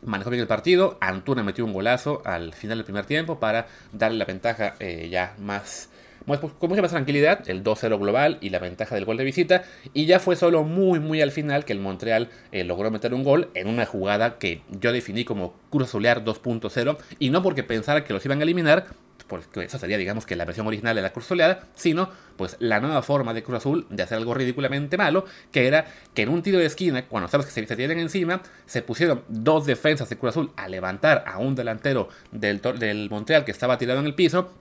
manejó 0.03 0.29
bien 0.29 0.41
el 0.41 0.47
partido. 0.47 0.97
Antuna 1.01 1.43
metió 1.43 1.65
un 1.65 1.73
golazo 1.73 2.21
al 2.25 2.53
final 2.53 2.77
del 2.77 2.85
primer 2.85 3.05
tiempo 3.05 3.39
para 3.39 3.67
darle 3.91 4.17
la 4.17 4.25
ventaja 4.25 4.75
eh, 4.79 5.09
ya 5.11 5.35
más 5.39 5.89
con 6.25 6.69
mucha 6.69 6.81
más 6.81 6.91
tranquilidad, 6.91 7.49
el 7.49 7.63
2-0 7.63 7.99
global 7.99 8.37
y 8.41 8.49
la 8.49 8.59
ventaja 8.59 8.95
del 8.95 9.05
gol 9.05 9.17
de 9.17 9.23
visita. 9.23 9.63
Y 9.93 10.05
ya 10.05 10.19
fue 10.19 10.35
solo 10.35 10.63
muy, 10.63 10.99
muy 10.99 11.21
al 11.21 11.31
final 11.31 11.65
que 11.65 11.73
el 11.73 11.79
Montreal 11.79 12.29
eh, 12.51 12.63
logró 12.63 12.91
meter 12.91 13.13
un 13.13 13.23
gol 13.23 13.49
en 13.53 13.67
una 13.67 13.85
jugada 13.85 14.37
que 14.37 14.61
yo 14.69 14.91
definí 14.91 15.25
como 15.25 15.53
Cruz 15.69 15.89
Azulear 15.89 16.23
2.0. 16.23 16.97
Y 17.19 17.29
no 17.29 17.41
porque 17.41 17.63
pensara 17.63 18.03
que 18.03 18.13
los 18.13 18.25
iban 18.25 18.39
a 18.39 18.43
eliminar, 18.43 18.87
porque 19.27 19.63
eso 19.63 19.77
sería, 19.77 19.97
digamos, 19.97 20.25
que 20.25 20.35
la 20.35 20.45
versión 20.45 20.67
original 20.67 20.95
de 20.95 21.01
la 21.01 21.11
Cruz 21.11 21.25
Soleada, 21.25 21.67
sino 21.75 22.09
pues 22.35 22.55
la 22.59 22.79
nueva 22.79 23.01
forma 23.01 23.33
de 23.33 23.43
Cruz 23.43 23.57
Azul 23.57 23.85
de 23.89 24.03
hacer 24.03 24.17
algo 24.17 24.33
ridículamente 24.33 24.97
malo, 24.97 25.25
que 25.51 25.67
era 25.67 25.85
que 26.13 26.23
en 26.23 26.29
un 26.29 26.41
tiro 26.41 26.59
de 26.59 26.65
esquina, 26.65 27.05
cuando 27.07 27.27
sabes 27.27 27.45
que 27.45 27.51
se, 27.51 27.65
se 27.65 27.75
tienen 27.75 27.99
encima, 27.99 28.41
se 28.65 28.81
pusieron 28.81 29.23
dos 29.27 29.65
defensas 29.65 30.09
de 30.09 30.17
Cruz 30.17 30.31
Azul 30.31 30.51
a 30.55 30.67
levantar 30.67 31.23
a 31.27 31.39
un 31.39 31.55
delantero 31.55 32.09
del, 32.31 32.61
del 32.61 33.09
Montreal 33.09 33.45
que 33.45 33.51
estaba 33.51 33.77
tirado 33.77 33.99
en 33.99 34.05
el 34.05 34.15
piso 34.15 34.51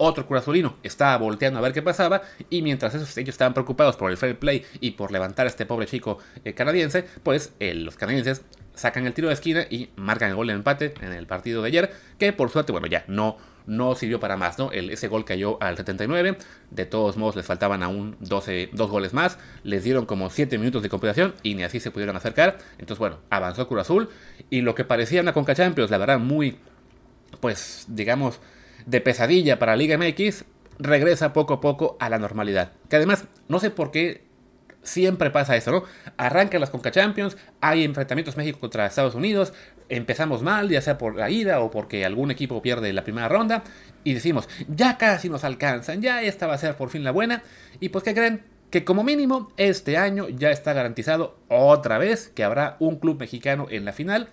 otro 0.00 0.26
Cruz 0.26 0.40
Azulino 0.40 0.76
estaba 0.82 1.16
volteando 1.18 1.58
a 1.58 1.62
ver 1.62 1.74
qué 1.74 1.82
pasaba 1.82 2.22
y 2.48 2.62
mientras 2.62 2.94
esos, 2.94 3.16
ellos 3.18 3.34
estaban 3.34 3.52
preocupados 3.52 3.96
por 3.96 4.10
el 4.10 4.16
fair 4.16 4.38
play 4.38 4.64
y 4.80 4.92
por 4.92 5.12
levantar 5.12 5.44
a 5.44 5.50
este 5.50 5.66
pobre 5.66 5.86
chico 5.86 6.18
eh, 6.44 6.54
canadiense, 6.54 7.04
pues 7.22 7.52
eh, 7.60 7.74
los 7.74 7.96
canadienses 7.96 8.42
sacan 8.74 9.06
el 9.06 9.12
tiro 9.12 9.28
de 9.28 9.34
esquina 9.34 9.66
y 9.68 9.90
marcan 9.96 10.30
el 10.30 10.36
gol 10.36 10.46
de 10.46 10.54
empate 10.54 10.94
en 11.02 11.12
el 11.12 11.26
partido 11.26 11.60
de 11.60 11.68
ayer, 11.68 11.92
que 12.18 12.32
por 12.32 12.48
suerte, 12.48 12.72
bueno, 12.72 12.86
ya 12.86 13.04
no, 13.08 13.36
no 13.66 13.94
sirvió 13.94 14.18
para 14.20 14.38
más, 14.38 14.58
¿no? 14.58 14.72
Ese 14.72 15.08
gol 15.08 15.26
cayó 15.26 15.62
al 15.62 15.76
79, 15.76 16.38
de 16.70 16.86
todos 16.86 17.18
modos 17.18 17.36
les 17.36 17.44
faltaban 17.44 17.82
aún 17.82 18.16
12, 18.20 18.70
dos 18.72 18.90
goles 18.90 19.12
más, 19.12 19.38
les 19.64 19.84
dieron 19.84 20.06
como 20.06 20.30
7 20.30 20.56
minutos 20.56 20.82
de 20.82 20.88
compensación 20.88 21.34
y 21.42 21.56
ni 21.56 21.62
así 21.62 21.78
se 21.78 21.90
pudieron 21.90 22.16
acercar, 22.16 22.56
entonces 22.78 22.98
bueno, 22.98 23.18
avanzó 23.28 23.68
Cruz 23.68 23.82
Azul 23.82 24.08
y 24.48 24.62
lo 24.62 24.74
que 24.74 24.84
parecía 24.84 25.20
una 25.20 25.34
Conca 25.34 25.54
Champions, 25.54 25.90
la 25.90 25.98
verdad 25.98 26.18
muy, 26.18 26.56
pues 27.40 27.84
digamos, 27.88 28.40
de 28.86 29.00
pesadilla 29.00 29.58
para 29.58 29.76
Liga 29.76 29.96
MX, 29.98 30.44
regresa 30.78 31.32
poco 31.32 31.54
a 31.54 31.60
poco 31.60 31.96
a 32.00 32.08
la 32.08 32.18
normalidad. 32.18 32.72
Que 32.88 32.96
además, 32.96 33.24
no 33.48 33.58
sé 33.58 33.70
por 33.70 33.90
qué 33.90 34.22
siempre 34.82 35.30
pasa 35.30 35.56
eso, 35.56 35.70
¿no? 35.72 35.84
Arrancan 36.16 36.60
las 36.60 36.70
Conca 36.70 36.90
Champions, 36.90 37.36
hay 37.60 37.84
enfrentamientos 37.84 38.36
México 38.36 38.58
contra 38.58 38.86
Estados 38.86 39.14
Unidos, 39.14 39.52
empezamos 39.88 40.42
mal, 40.42 40.68
ya 40.68 40.80
sea 40.80 40.98
por 40.98 41.16
la 41.16 41.30
ida 41.30 41.60
o 41.60 41.70
porque 41.70 42.04
algún 42.04 42.30
equipo 42.30 42.62
pierde 42.62 42.92
la 42.92 43.04
primera 43.04 43.28
ronda, 43.28 43.62
y 44.04 44.14
decimos, 44.14 44.48
ya 44.68 44.96
casi 44.96 45.28
nos 45.28 45.44
alcanzan, 45.44 46.00
ya 46.00 46.22
esta 46.22 46.46
va 46.46 46.54
a 46.54 46.58
ser 46.58 46.76
por 46.76 46.90
fin 46.90 47.04
la 47.04 47.10
buena, 47.10 47.42
y 47.80 47.90
pues 47.90 48.04
¿qué 48.04 48.14
creen? 48.14 48.42
Que 48.70 48.84
como 48.84 49.02
mínimo 49.02 49.52
este 49.56 49.98
año 49.98 50.28
ya 50.28 50.50
está 50.50 50.72
garantizado 50.72 51.38
otra 51.48 51.98
vez 51.98 52.28
que 52.28 52.44
habrá 52.44 52.76
un 52.78 52.96
club 52.96 53.18
mexicano 53.18 53.66
en 53.68 53.84
la 53.84 53.92
final, 53.92 54.30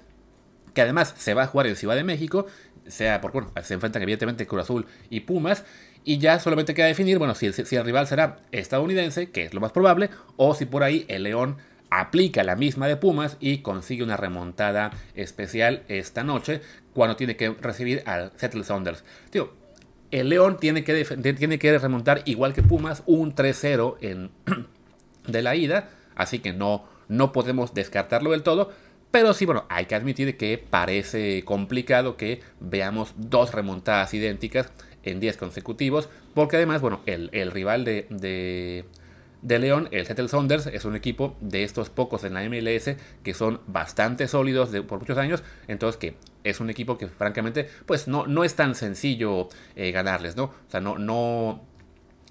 que 0.78 0.84
además 0.84 1.16
se 1.18 1.34
va 1.34 1.42
a 1.42 1.48
jugar 1.48 1.66
en 1.66 1.76
Ciudad 1.76 1.96
de 1.96 2.04
México, 2.04 2.46
sea 2.86 3.20
porque 3.20 3.40
bueno, 3.40 3.52
se 3.64 3.74
enfrentan 3.74 4.04
evidentemente 4.04 4.46
Cruz 4.46 4.62
Azul 4.62 4.86
y 5.10 5.22
Pumas, 5.22 5.66
y 6.04 6.20
ya 6.20 6.38
solamente 6.38 6.76
queda 6.76 6.86
definir, 6.86 7.18
bueno, 7.18 7.34
si, 7.34 7.48
el 7.48 7.84
rival 7.84 8.06
será 8.06 8.42
estadounidense, 8.52 9.32
que 9.32 9.46
es 9.46 9.56
lo 9.56 9.60
más 9.60 9.72
probable, 9.72 10.12
o 10.36 10.54
si 10.54 10.66
por 10.66 10.84
ahí 10.84 11.04
el 11.08 11.24
León 11.24 11.58
aplica 11.90 12.44
la 12.44 12.56
misma 12.56 12.88
de 12.88 12.96
Pumas 12.96 13.38
y 13.40 13.64
consigue 13.64 14.04
una 14.04 14.18
remontada 14.18 14.92
especial 15.16 15.82
esta 15.88 16.24
noche 16.24 16.62
cuando 16.94 17.16
tiene 17.16 17.36
que 17.36 17.50
recibir 17.50 18.04
al 18.06 18.32
Seattle 18.36 18.64
Saunders. 18.64 19.04
Tío, 19.32 19.54
el 20.12 20.30
León 20.30 20.58
tiene 20.60 20.84
que, 20.84 21.06
tiene 21.34 21.58
que 21.58 21.80
remontar 21.80 22.22
igual 22.26 22.54
que 22.54 22.62
Pumas 22.62 23.02
un 23.08 23.34
3-0 23.34 23.96
en 24.02 24.30
de 25.28 25.42
la 25.42 25.56
ida, 25.56 25.90
así 26.14 26.38
que 26.38 26.54
no, 26.54 26.86
no 27.08 27.32
podemos 27.32 27.74
descartarlo 27.74 28.30
del 28.30 28.44
todo. 28.44 28.72
Pero 29.18 29.34
sí, 29.34 29.48
bueno, 29.48 29.66
hay 29.68 29.88
que 29.88 29.96
admitir 29.96 30.38
que 30.38 30.60
parece 30.60 31.44
complicado 31.44 32.18
que 32.18 32.42
veamos 32.60 33.16
dos 33.18 33.52
remontadas 33.52 34.14
idénticas 34.14 34.72
en 35.02 35.20
10 35.20 35.38
consecutivos, 35.38 36.08
porque 36.36 36.58
además, 36.58 36.82
bueno, 36.82 37.02
el, 37.08 37.50
rival 37.50 37.84
de, 37.84 38.06
de, 39.42 39.60
León, 39.60 39.90
el 39.90 40.06
Seattle 40.06 40.28
Saunders, 40.28 40.68
es 40.68 40.86
un 40.86 40.96
equipo 40.96 41.36
de 41.42 41.64
estos 41.64 41.90
pocos 41.90 42.26
en 42.26 42.36
la 42.36 42.48
MLS 42.48 42.96
que 43.24 43.34
son 43.34 43.60
bastante 43.66 44.28
sólidos 44.28 44.70
por 44.86 45.00
muchos 45.00 45.18
años, 45.18 45.42
entonces 45.68 45.98
que 45.98 46.14
es 46.44 46.60
un 46.60 46.70
equipo 46.70 47.00
que 47.00 47.08
francamente, 47.08 47.68
pues 47.88 48.08
no, 48.08 48.28
no 48.28 48.44
es 48.44 48.54
tan 48.54 48.76
sencillo 48.76 49.50
eh, 49.76 49.92
ganarles, 49.92 50.36
¿no? 50.36 50.44
O 50.44 50.70
sea, 50.70 50.80
no, 50.80 51.00
no, 51.00 51.64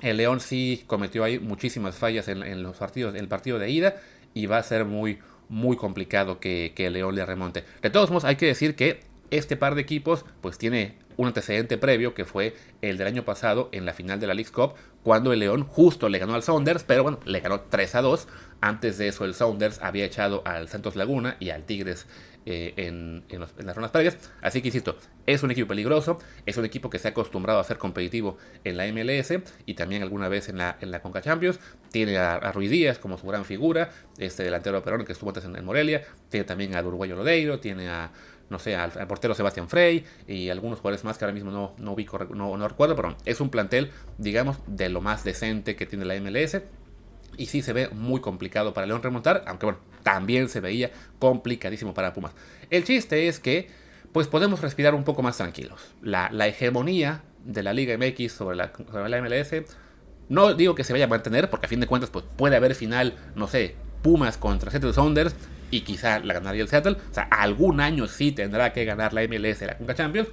el 0.02 0.18
León 0.18 0.38
sí 0.38 0.84
cometió 0.86 1.24
ahí 1.24 1.40
muchísimas 1.40 1.96
fallas 1.96 2.28
en, 2.28 2.62
los 2.62 2.76
partidos, 2.76 3.12
en 3.12 3.20
el 3.20 3.26
partido 3.26 3.58
de 3.58 3.70
ida 3.70 3.96
y 4.34 4.46
va 4.46 4.58
a 4.58 4.62
ser 4.62 4.84
muy, 4.84 5.18
muy 5.48 5.76
complicado 5.76 6.40
que, 6.40 6.72
que 6.74 6.90
León 6.90 7.14
le 7.14 7.24
remonte. 7.24 7.64
De 7.82 7.90
todos 7.90 8.10
modos, 8.10 8.24
hay 8.24 8.36
que 8.36 8.46
decir 8.46 8.76
que 8.76 9.00
este 9.30 9.56
par 9.56 9.74
de 9.74 9.82
equipos 9.82 10.24
pues 10.40 10.58
tiene 10.58 10.96
un 11.16 11.28
antecedente 11.28 11.78
previo 11.78 12.14
que 12.14 12.24
fue 12.24 12.54
el 12.82 12.98
del 12.98 13.06
año 13.06 13.24
pasado 13.24 13.68
en 13.72 13.84
la 13.86 13.94
final 13.94 14.20
de 14.20 14.26
la 14.26 14.34
League 14.34 14.50
Cup, 14.50 14.74
cuando 15.02 15.32
el 15.32 15.40
León 15.40 15.64
justo 15.64 16.08
le 16.08 16.18
ganó 16.18 16.34
al 16.34 16.42
Sounders, 16.42 16.84
pero 16.84 17.02
bueno, 17.02 17.20
le 17.24 17.40
ganó 17.40 17.60
3 17.60 17.94
a 17.94 18.02
2. 18.02 18.28
Antes 18.60 18.98
de 18.98 19.08
eso, 19.08 19.24
el 19.24 19.34
Sounders 19.34 19.80
había 19.82 20.04
echado 20.04 20.42
al 20.44 20.68
Santos 20.68 20.96
Laguna 20.96 21.36
y 21.40 21.50
al 21.50 21.64
Tigres 21.64 22.06
eh, 22.46 22.72
en, 22.76 23.24
las 23.38 23.74
rondas 23.74 23.90
previas. 23.90 24.16
Así 24.40 24.62
que 24.62 24.68
insisto, 24.68 24.96
es 25.26 25.42
un 25.42 25.50
equipo 25.50 25.68
peligroso, 25.68 26.18
es 26.46 26.56
un 26.56 26.64
equipo 26.64 26.88
que 26.88 26.98
se 26.98 27.08
ha 27.08 27.10
acostumbrado 27.10 27.58
a 27.58 27.64
ser 27.64 27.76
competitivo 27.76 28.38
en 28.64 28.76
la 28.76 28.86
MLS 28.86 29.34
y 29.66 29.74
también 29.74 30.02
alguna 30.02 30.28
vez 30.28 30.48
en 30.48 30.58
la, 30.58 30.76
en 30.80 30.90
la 30.90 31.02
Conca 31.02 31.20
Champions. 31.20 31.58
Tiene 31.90 32.18
a, 32.18 32.52
Ruiz 32.52 32.70
Díaz 32.70 32.98
como 32.98 33.18
su 33.18 33.26
gran 33.26 33.44
figura, 33.44 33.90
este 34.18 34.44
delantero 34.44 34.82
Perón 34.82 35.04
que 35.04 35.12
estuvo 35.12 35.30
antes 35.30 35.44
en, 35.44 35.56
en 35.56 35.64
Morelia. 35.64 36.04
Tiene 36.28 36.44
también 36.44 36.74
al 36.76 36.86
uruguayo 36.86 37.16
Lodeiro, 37.16 37.58
tiene 37.58 37.88
a 37.88 38.12
no 38.48 38.58
sé, 38.58 38.76
al, 38.76 38.92
portero 39.06 39.34
Sebastián 39.34 39.68
Frey 39.68 40.04
y 40.26 40.50
algunos 40.50 40.78
jugadores 40.78 41.04
más 41.04 41.18
que 41.18 41.24
ahora 41.24 41.34
mismo 41.34 41.50
no, 41.50 41.74
no, 41.78 41.92
ubico, 41.92 42.18
no, 42.32 42.56
no 42.56 42.68
recuerdo, 42.68 42.94
pero 42.94 43.16
es 43.24 43.40
un 43.40 43.50
plantel, 43.50 43.90
digamos, 44.18 44.58
de 44.66 44.88
lo 44.88 45.00
más 45.00 45.24
decente 45.24 45.76
que 45.76 45.86
tiene 45.86 46.04
la 46.04 46.14
MLS. 46.20 46.62
Y 47.36 47.46
sí 47.46 47.60
se 47.60 47.72
ve 47.72 47.88
muy 47.88 48.20
complicado 48.20 48.72
para 48.72 48.86
León 48.86 49.02
remontar, 49.02 49.44
aunque 49.46 49.66
bueno, 49.66 49.80
también 50.06 50.48
se 50.48 50.60
veía 50.60 50.92
complicadísimo 51.18 51.92
para 51.92 52.12
Pumas. 52.12 52.30
El 52.70 52.84
chiste 52.84 53.26
es 53.26 53.40
que, 53.40 53.68
pues 54.12 54.28
podemos 54.28 54.60
respirar 54.60 54.94
un 54.94 55.02
poco 55.02 55.20
más 55.20 55.36
tranquilos. 55.36 55.80
La, 56.00 56.28
hegemonía 56.46 57.24
de 57.44 57.64
la 57.64 57.72
Liga 57.72 57.98
MX 57.98 58.30
sobre 58.30 58.56
la, 58.56 58.70
sobre 58.72 59.08
la 59.08 59.20
MLS, 59.20 59.64
no 60.28 60.54
digo 60.54 60.76
que 60.76 60.84
se 60.84 60.92
vaya 60.92 61.06
a 61.06 61.08
mantener, 61.08 61.50
porque 61.50 61.66
a 61.66 61.68
fin 61.68 61.80
de 61.80 61.88
cuentas, 61.88 62.08
pues 62.08 62.24
puede 62.36 62.54
haber 62.54 62.76
final, 62.76 63.16
no 63.34 63.48
sé, 63.48 63.74
Pumas 64.02 64.36
contra 64.38 64.70
Seattle 64.70 64.92
Sounders, 64.92 65.34
y 65.72 65.80
quizá 65.80 66.20
la 66.20 66.34
ganaría 66.34 66.62
el 66.62 66.68
Seattle. 66.68 66.98
O 67.10 67.14
sea, 67.14 67.24
algún 67.24 67.80
año 67.80 68.06
sí 68.06 68.30
tendrá 68.30 68.72
que 68.72 68.84
ganar 68.84 69.12
la 69.12 69.26
MLS 69.26 69.60
la 69.62 69.76
Conca 69.76 69.96
Champions. 69.96 70.28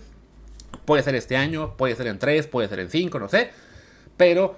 Puede 0.85 1.01
ser 1.01 1.15
este 1.15 1.35
año, 1.35 1.75
puede 1.77 1.95
ser 1.95 2.05
en 2.05 2.19
3, 2.19 2.45
puede 2.45 2.67
ser 2.67 2.79
en 2.79 2.91
5, 2.91 3.17
no 3.17 3.27
sé. 3.27 3.49
Pero 4.17 4.55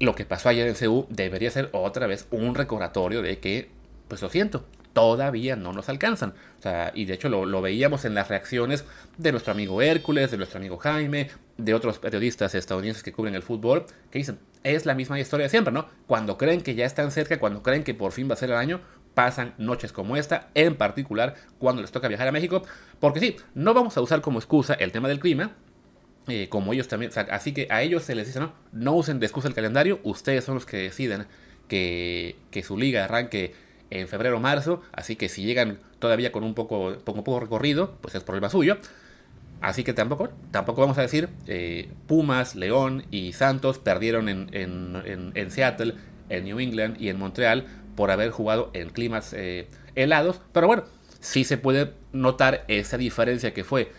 lo 0.00 0.14
que 0.14 0.26
pasó 0.26 0.50
ayer 0.50 0.68
en 0.68 0.74
CU 0.74 1.06
debería 1.08 1.50
ser 1.50 1.70
otra 1.72 2.06
vez 2.06 2.26
un 2.30 2.54
recordatorio 2.54 3.22
de 3.22 3.38
que, 3.38 3.79
pues 4.10 4.20
lo 4.20 4.28
siento, 4.28 4.66
todavía 4.92 5.56
no 5.56 5.72
nos 5.72 5.88
alcanzan. 5.88 6.34
O 6.58 6.62
sea, 6.62 6.90
y 6.94 7.06
de 7.06 7.14
hecho 7.14 7.30
lo, 7.30 7.46
lo, 7.46 7.62
veíamos 7.62 8.04
en 8.04 8.14
las 8.14 8.28
reacciones 8.28 8.84
de 9.16 9.30
nuestro 9.30 9.52
amigo 9.52 9.80
Hércules, 9.80 10.30
de 10.30 10.36
nuestro 10.36 10.58
amigo 10.58 10.76
Jaime, 10.76 11.30
de 11.56 11.74
otros 11.74 11.98
periodistas 11.98 12.54
estadounidenses 12.54 13.02
que 13.02 13.12
cubren 13.12 13.36
el 13.36 13.42
fútbol, 13.42 13.86
que 14.10 14.18
dicen, 14.18 14.38
es 14.64 14.84
la 14.84 14.94
misma 14.94 15.18
historia 15.18 15.44
de 15.44 15.50
siempre, 15.50 15.72
¿no? 15.72 15.86
Cuando 16.08 16.36
creen 16.36 16.60
que 16.60 16.74
ya 16.74 16.84
están 16.84 17.12
cerca, 17.12 17.38
cuando 17.38 17.62
creen 17.62 17.84
que 17.84 17.94
por 17.94 18.12
fin 18.12 18.28
va 18.28 18.34
a 18.34 18.36
ser 18.36 18.50
el 18.50 18.56
año, 18.56 18.80
pasan 19.14 19.54
noches 19.58 19.92
como 19.92 20.16
esta, 20.16 20.50
en 20.54 20.74
particular 20.76 21.36
cuando 21.58 21.82
les 21.82 21.92
toca 21.92 22.08
viajar 22.08 22.26
a 22.26 22.32
México, 22.32 22.62
porque 22.98 23.20
sí, 23.20 23.36
no 23.54 23.74
vamos 23.74 23.96
a 23.96 24.00
usar 24.00 24.20
como 24.20 24.40
excusa 24.40 24.74
el 24.74 24.90
tema 24.90 25.08
del 25.08 25.20
clima, 25.20 25.52
eh, 26.26 26.48
como 26.48 26.72
ellos 26.72 26.88
también, 26.88 27.12
así 27.30 27.52
que 27.52 27.68
a 27.70 27.82
ellos 27.82 28.02
se 28.02 28.16
les 28.16 28.26
dice, 28.26 28.40
no, 28.40 28.52
no 28.72 28.92
usen 28.94 29.20
de 29.20 29.26
excusa 29.26 29.46
el 29.46 29.54
calendario, 29.54 30.00
ustedes 30.02 30.44
son 30.44 30.56
los 30.56 30.66
que 30.66 30.78
deciden 30.78 31.26
que, 31.68 32.36
que 32.50 32.62
su 32.62 32.76
liga 32.76 33.04
arranque 33.04 33.54
en 33.90 34.08
febrero 34.08 34.36
o 34.36 34.40
marzo, 34.40 34.82
así 34.92 35.16
que 35.16 35.28
si 35.28 35.44
llegan 35.44 35.78
todavía 35.98 36.32
con 36.32 36.44
un 36.44 36.54
poco, 36.54 36.96
poco, 37.04 37.24
poco 37.24 37.40
recorrido, 37.40 37.96
pues 38.00 38.14
es 38.14 38.22
problema 38.22 38.48
suyo. 38.48 38.78
Así 39.60 39.84
que 39.84 39.92
tampoco, 39.92 40.30
tampoco 40.50 40.80
vamos 40.80 40.96
a 40.96 41.02
decir 41.02 41.28
eh, 41.46 41.90
Pumas, 42.06 42.54
León 42.54 43.04
y 43.10 43.34
Santos 43.34 43.78
perdieron 43.78 44.30
en, 44.30 44.48
en, 44.52 45.32
en, 45.34 45.50
Seattle, 45.50 45.94
en 46.30 46.44
New 46.44 46.60
England 46.60 46.96
y 46.98 47.10
en 47.10 47.18
Montreal 47.18 47.66
por 47.94 48.10
haber 48.10 48.30
jugado 48.30 48.70
en 48.72 48.88
climas 48.88 49.34
eh, 49.34 49.68
helados. 49.96 50.40
Pero 50.52 50.66
bueno, 50.66 50.84
sí 51.20 51.44
se 51.44 51.58
puede 51.58 51.92
notar 52.12 52.64
esa 52.68 52.96
diferencia 52.96 53.52
que 53.52 53.62
fue 53.62 53.92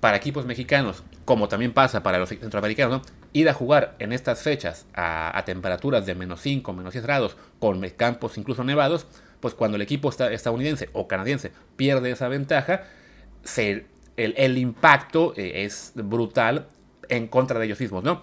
para 0.00 0.16
equipos 0.18 0.46
mexicanos, 0.46 1.02
como 1.24 1.48
también 1.48 1.72
pasa 1.72 2.02
para 2.02 2.18
los 2.18 2.28
centroamericanos, 2.28 3.02
ir 3.32 3.48
a 3.48 3.54
jugar 3.54 3.96
en 3.98 4.12
estas 4.12 4.42
fechas 4.42 4.86
a, 4.94 5.42
temperaturas 5.44 6.06
de 6.06 6.14
menos 6.14 6.40
5, 6.42 6.72
menos 6.72 6.92
10 6.92 7.04
grados, 7.04 7.36
con 7.58 7.80
campos 7.90 8.38
incluso 8.38 8.62
nevados, 8.62 9.06
pues 9.40 9.54
cuando 9.54 9.76
el 9.76 9.82
equipo 9.82 10.10
estadounidense 10.10 10.90
o 10.92 11.08
canadiense 11.08 11.52
pierde 11.76 12.10
esa 12.10 12.28
ventaja, 12.28 12.84
el, 14.16 14.58
impacto 14.58 15.32
eh, 15.36 15.64
es 15.64 15.92
brutal 15.94 16.68
en 17.08 17.28
contra 17.28 17.58
de 17.58 17.66
ellos 17.66 17.80
mismos, 17.80 18.04
¿no? 18.04 18.22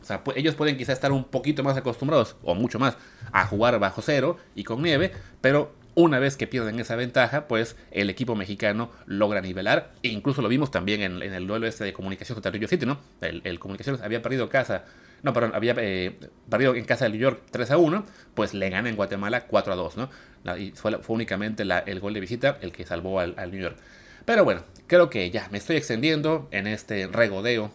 O 0.00 0.04
sea, 0.06 0.22
ellos 0.36 0.54
pueden 0.54 0.76
quizá 0.76 0.92
estar 0.92 1.10
un 1.10 1.24
poquito 1.24 1.64
más 1.64 1.76
acostumbrados, 1.76 2.36
o 2.44 2.54
mucho 2.54 2.78
más, 2.78 2.96
a 3.32 3.44
jugar 3.46 3.78
bajo 3.80 4.02
cero 4.02 4.36
y 4.54 4.62
con 4.62 4.80
nieve, 4.80 5.10
pero 5.40 5.74
una 5.96 6.18
vez 6.18 6.36
que 6.36 6.46
pierden 6.46 6.78
esa 6.78 6.94
ventaja, 6.94 7.48
pues 7.48 7.74
el 7.90 8.10
equipo 8.10 8.36
mexicano 8.36 8.92
logra 9.06 9.40
nivelar. 9.40 9.94
E 10.02 10.08
incluso 10.08 10.42
lo 10.42 10.48
vimos 10.48 10.70
también 10.70 11.00
en, 11.00 11.22
el 11.22 11.46
duelo 11.46 11.66
este 11.66 11.84
de 11.84 11.92
comunicaciones 11.92 12.36
contra 12.36 12.52
Rio 12.52 12.68
City, 12.68 12.86
¿no? 12.86 13.00
El, 13.20 13.58
Comunicaciones 13.58 14.02
había 14.02 14.22
perdido 14.22 14.48
casa, 14.48 14.84
no, 15.26 15.32
perdón, 15.32 15.50
había 15.56 15.74
eh, 15.78 16.16
perdido 16.48 16.76
en 16.76 16.84
casa 16.84 17.06
de 17.06 17.10
New 17.10 17.18
York 17.18 17.42
3 17.50 17.72
a 17.72 17.78
1, 17.78 18.06
pues 18.34 18.54
le 18.54 18.70
gana 18.70 18.88
en 18.88 18.94
Guatemala 18.94 19.48
4 19.48 19.72
a 19.72 19.76
2, 19.76 19.96
¿no? 19.96 20.08
y 20.56 20.70
fue, 20.70 20.96
únicamente 21.08 21.64
el 21.64 21.98
gol 21.98 22.14
de 22.14 22.20
visita 22.20 22.58
el 22.60 22.70
que 22.70 22.86
salvó 22.86 23.18
al, 23.18 23.34
New 23.50 23.60
York. 23.60 23.76
Pero 24.24 24.44
bueno, 24.44 24.62
creo 24.86 25.10
que 25.10 25.28
ya 25.32 25.48
me 25.50 25.58
estoy 25.58 25.74
extendiendo 25.74 26.46
en 26.52 26.68
este 26.68 27.08
regodeo 27.08 27.72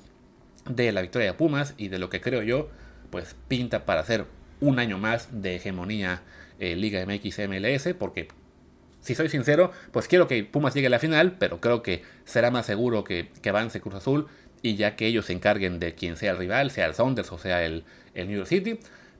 de 0.63 0.93
la 0.93 1.01
victoria 1.01 1.27
de 1.27 1.33
Pumas 1.33 1.73
y 1.77 1.89
de 1.89 1.99
lo 1.99 2.09
que 2.09 2.21
creo 2.21 2.41
yo, 2.41 2.69
pues 3.09 3.35
pinta 3.49 3.83
para 3.83 3.99
hacer 3.99 4.27
un 4.61 4.79
año 4.79 4.97
más 4.97 5.27
de 5.41 5.57
hegemonía 5.57 6.21
eh, 6.57 6.77
Liga 6.77 7.05
MX 7.05 7.49
MLS, 7.49 7.93
porque 7.99 8.29
si 9.01 9.13
soy 9.13 9.27
sincero, 9.27 9.73
pues 9.91 10.07
quiero 10.07 10.29
que 10.29 10.41
Pumas 10.45 10.73
llegue 10.73 10.87
a 10.87 10.91
la 10.91 10.99
final, 10.99 11.35
pero 11.37 11.59
creo 11.59 11.83
que 11.83 12.03
será 12.23 12.49
más 12.49 12.65
seguro 12.65 13.03
que, 13.03 13.27
que 13.41 13.49
avance 13.49 13.81
Cruz 13.81 13.95
Azul 13.95 14.27
y 14.61 14.75
ya 14.75 14.95
que 14.95 15.07
ellos 15.07 15.25
se 15.25 15.33
encarguen 15.33 15.79
de 15.79 15.95
quien 15.95 16.17
sea 16.17 16.31
el 16.31 16.37
rival, 16.37 16.71
sea 16.71 16.85
el 16.85 16.93
Saunders 16.93 17.31
o 17.31 17.37
sea 17.37 17.65
el, 17.65 17.83
el 18.13 18.27
New 18.27 18.37
York 18.37 18.47
City. 18.47 18.79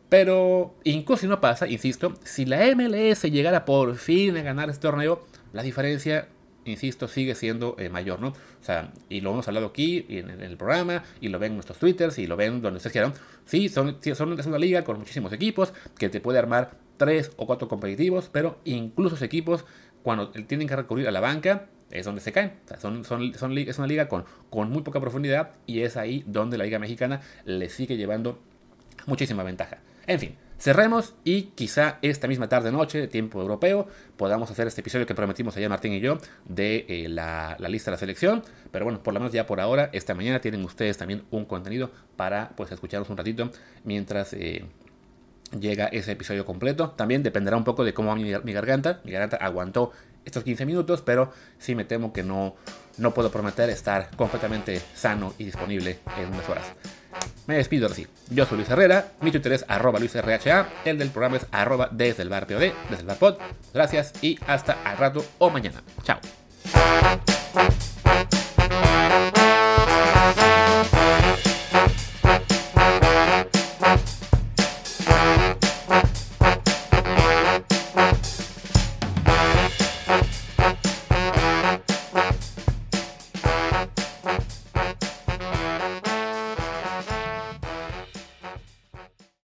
Pero 0.10 0.76
incluso 0.84 1.22
si 1.22 1.28
no 1.28 1.40
pasa, 1.40 1.68
insisto, 1.68 2.14
si 2.24 2.46
la 2.46 2.60
MLS 2.76 3.24
llegara 3.24 3.64
por 3.64 3.96
fin 3.96 4.36
a 4.36 4.42
ganar 4.42 4.70
este 4.70 4.82
torneo, 4.82 5.26
la 5.54 5.64
diferencia 5.64 6.28
insisto, 6.66 7.08
sigue 7.08 7.36
siendo 7.36 7.76
eh, 7.80 7.90
mayor, 7.90 8.20
¿no? 8.20 8.30
O 8.30 8.64
sea, 8.64 8.92
y 9.10 9.22
lo 9.22 9.32
hemos 9.32 9.48
hablado 9.48 9.68
aquí 9.68 10.06
en, 10.10 10.30
el 10.30 10.58
programa, 10.58 11.04
y 11.20 11.30
lo 11.30 11.40
ven 11.40 11.52
en 11.52 11.56
nuestros 11.56 11.78
twitters, 11.80 12.18
y 12.20 12.28
lo 12.28 12.36
ven 12.36 12.62
donde 12.62 12.78
ustedes 12.78 12.92
quieran. 12.92 13.14
Sí, 13.46 13.70
son, 13.70 13.98
son, 14.16 14.32
una 14.32 14.58
liga 14.58 14.84
con 14.84 15.00
muchísimos 15.00 15.34
equipos 15.34 15.74
que 15.98 16.10
te 16.10 16.20
puede 16.20 16.40
armar 16.40 16.72
tres 16.98 17.32
o 17.38 17.48
cuatro 17.48 17.68
competitivos, 17.68 18.30
pero 18.32 18.60
incluso 18.66 19.16
esos 19.16 19.26
equipos, 19.26 19.66
cuando 20.04 20.30
tienen 20.30 20.68
que 20.68 20.76
recurrir 20.76 21.08
a 21.08 21.12
la 21.12 21.20
banca, 21.20 21.68
es 21.92 22.06
donde 22.06 22.22
se 22.22 22.32
caen. 22.32 22.54
son, 22.80 23.04
son, 23.06 23.34
son, 23.34 23.58
es 23.58 23.78
una 23.78 23.88
liga 23.88 24.08
con, 24.08 24.26
con 24.50 24.70
muy 24.70 24.82
poca 24.82 25.00
profundidad 25.00 25.52
y 25.66 25.82
es 25.82 25.98
ahí 25.98 26.24
donde 26.28 26.58
la 26.58 26.64
liga 26.64 26.80
mexicana 26.80 27.22
le 27.46 27.70
sigue 27.70 27.98
llevando 27.98 28.40
muchísima 29.06 29.44
ventaja. 29.44 29.80
En 30.08 30.20
fin, 30.20 30.36
cerremos 30.58 31.16
y 31.24 31.44
quizá 31.56 31.98
esta 32.02 32.28
misma 32.28 32.50
tarde-noche, 32.50 33.00
de 33.00 33.08
tiempo 33.08 33.42
europeo, 33.42 33.88
podamos 34.18 34.50
hacer 34.52 34.68
este 34.68 34.82
episodio 34.82 35.06
que 35.06 35.16
prometimos 35.16 35.56
ayer 35.58 35.70
Martín 35.70 35.94
y 35.94 36.00
yo 36.00 36.18
de 36.46 36.86
eh, 36.88 37.08
la, 37.10 37.58
lista 37.70 37.92
de 37.92 37.96
la 37.96 38.00
selección. 38.00 38.44
Pero 38.72 38.86
bueno, 38.86 39.04
por 39.04 39.14
lo 39.14 39.20
menos 39.20 39.34
ya 39.34 39.46
por 39.46 39.60
ahora, 39.60 39.90
esta 39.94 40.14
mañana 40.14 40.40
tienen 40.40 40.64
ustedes 40.64 40.98
también 40.98 41.24
un 41.32 41.46
contenido 41.46 41.92
para 42.16 42.50
pues 42.56 42.72
escucharnos 42.72 43.10
un 43.10 43.18
ratito 43.18 43.52
mientras... 43.84 44.34
Eh, 44.34 44.66
llega 45.60 45.88
ese 45.88 46.14
episodio 46.14 46.46
completo. 46.46 46.92
También 46.92 47.24
dependerá 47.24 47.58
un 47.58 47.64
poco 47.64 47.84
de 47.84 47.94
cómo 47.94 48.10
va 48.10 48.16
mi, 48.16 48.54
garganta. 48.54 49.02
Mi 49.04 49.12
garganta 49.12 49.38
aguantó 49.38 49.92
estos 50.26 50.44
15 50.44 50.66
minutos, 50.66 51.02
pero 51.02 51.32
sí 51.60 51.76
me 51.76 51.86
temo 51.86 52.14
que 52.14 52.24
no, 52.24 52.56
no 52.98 53.14
puedo 53.14 53.32
prometer 53.32 53.70
estar 53.70 54.10
completamente 54.16 54.82
sano 54.94 55.34
y 55.38 55.46
disponible 55.46 56.00
en 56.18 56.28
unas 56.28 56.48
horas. 56.50 56.66
Me 57.48 57.56
despido 57.56 57.88
así. 57.88 58.08
Yo 58.30 58.46
soy 58.46 58.58
Luis 58.58 58.70
Herrera, 58.70 59.12
mi 59.22 59.32
Twitter 59.32 59.54
es 59.54 59.66
arroba 59.68 60.00
LuisRHA, 60.00 60.70
el 60.86 60.98
del 60.98 61.10
programa 61.10 61.38
es 61.38 61.46
arroba 61.52 61.90
desde 61.92 62.24
el 62.24 62.30
bar 62.30 62.48
POD, 62.48 62.72
desde 62.90 63.02
el 63.02 63.06
bar 63.06 63.18
pod. 63.18 63.36
Gracias 63.74 64.14
y 64.22 64.40
hasta 64.48 64.78
al 64.84 64.98
rato 64.98 65.26
o 65.40 65.50
mañana. 65.50 65.82
Chao. 66.04 66.20